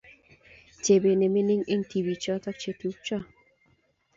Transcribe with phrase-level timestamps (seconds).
[0.83, 3.17] Chebet nemining eng tibiichoto chetupcho